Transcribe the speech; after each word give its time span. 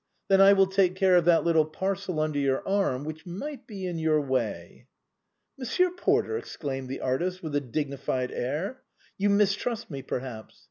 Then 0.29 0.41
I 0.41 0.53
will 0.53 0.65
take 0.65 0.95
care 0.95 1.15
of 1.15 1.25
that 1.25 1.43
little 1.43 1.63
parcel 1.63 2.19
under 2.19 2.39
your 2.39 2.67
arm, 2.67 3.03
which 3.03 3.27
might 3.27 3.67
be 3.67 3.85
in 3.85 3.99
your 3.99 4.19
way."" 4.19 4.87
Monsieur 5.59 5.91
Porter," 5.91 6.39
exclaimed 6.39 6.89
the 6.89 7.01
artist, 7.01 7.43
with 7.43 7.55
a 7.55 7.61
dig 7.61 7.91
nified 7.91 8.31
air," 8.31 8.81
you 9.19 9.29
mistrust 9.29 9.91
me, 9.91 10.01
perhaps 10.01 10.59